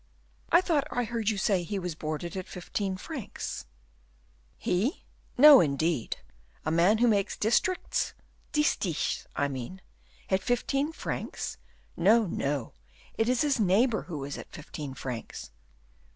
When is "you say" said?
1.29-1.61